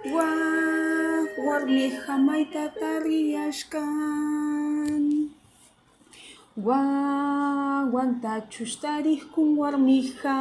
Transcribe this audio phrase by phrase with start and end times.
[0.00, 0.32] Gua,
[1.36, 5.28] guarni jamaita tarri askan.
[6.56, 10.38] Gua, guanta txustari kun guarni ja.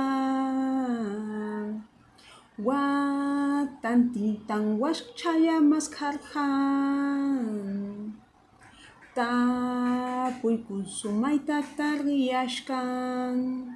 [2.56, 2.80] Gua,
[3.84, 6.16] tantintan guask txaya maskar.
[9.12, 9.30] Ta,
[10.40, 13.76] puikun sumaita tarri askan.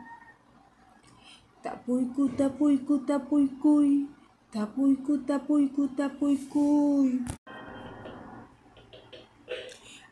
[1.60, 4.23] Tapuiku, tapuiku, tapuikui.
[4.54, 4.56] Tapuyku, tapuykuy.
[4.56, 7.10] Tapuyku, tapuyku, tapuykuy.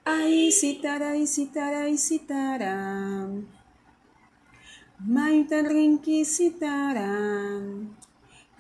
[0.06, 3.46] Ay, sitaray, sitaray, sitaram.
[5.08, 7.88] Mayta rinki sitaram.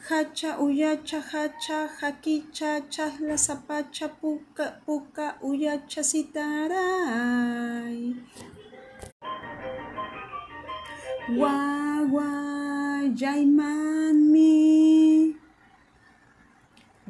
[0.07, 8.15] Hacha uyacha hacha hakicha chahla sapacha puka puka uyacha sitaray.
[11.41, 14.30] Wawallaymanmi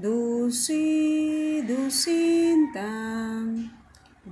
[0.02, 3.70] Dusi dusintam,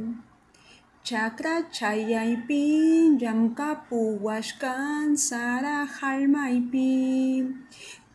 [1.04, 7.68] chakra chayaipim, jamkapu washkan sarahalmaipim,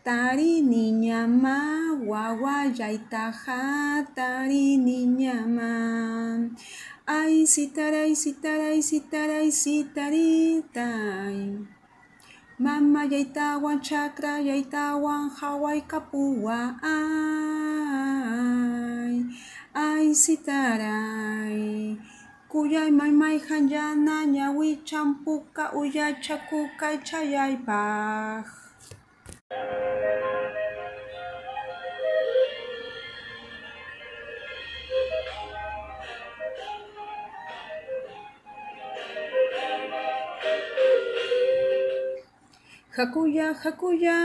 [0.06, 1.58] Tari niñama,
[2.02, 5.75] guagua yaitaja, tari niñama.
[7.26, 11.38] Ay sitaray sitaray sitaray sitaritay
[12.62, 17.26] mama yaytawan chakra yaytawan hawaykapuwa ay
[19.74, 21.98] ay sitaray
[22.46, 28.65] kuyay maymay hanllana ñawichan puka uyachakukay chayaypaq
[42.96, 44.16] Hakuya, hakuya,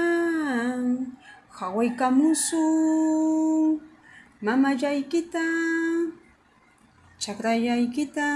[1.59, 3.83] hawaykamusun,
[4.47, 5.43] mamallaykita,
[7.19, 8.31] chakrallaykita,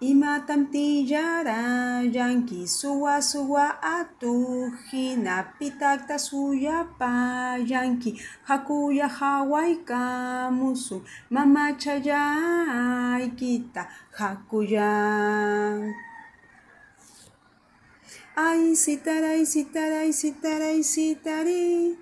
[0.00, 8.14] imatam tiyarallanki suwa suwa atuq hinapitaqta suyapayanki
[8.48, 11.02] hakuya hawaykamusun
[11.34, 13.82] mamachallaykita
[14.14, 14.94] hakuya
[18.36, 21.96] Ay, sitaray, sitaray, sitaray, sitaritay.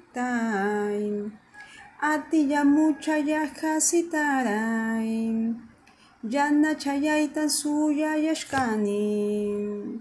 [2.01, 5.55] Atilla muchayaqa sitaray.
[6.23, 9.99] Yana chayayta suyayashkani.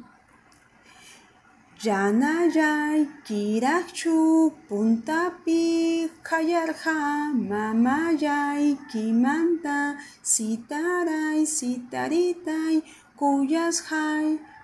[1.80, 12.82] Yana yaykiraqchu puntapi qayarqa mama yaykimanta sitaray, sitaritay,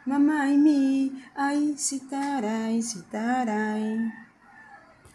[0.04, 4.12] kuyasqay mamaymi ay sitaray, sitaray.